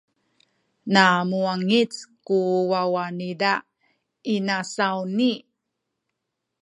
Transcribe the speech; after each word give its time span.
na 0.93 1.03
muwangic 1.29 1.91
ku 2.25 2.37
wawa 2.71 3.05
niza 3.17 3.53
inasawni. 4.35 5.33